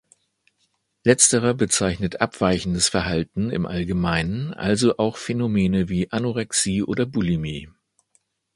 [1.03, 7.69] Letzterer bezeichnet „abweichendes Verhalten“ im Allgemeinen, also auch Phänomene wie Anorexie oder Bulimie.